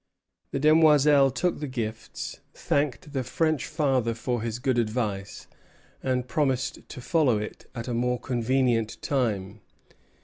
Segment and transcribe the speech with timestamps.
[0.49, 5.45] The Demoiselle took the gifts, thanked his French father for his good advice,
[6.01, 9.61] and promised to follow it at a more convenient time.